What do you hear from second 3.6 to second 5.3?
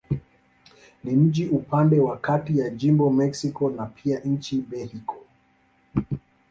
na pia nchi Mexiko.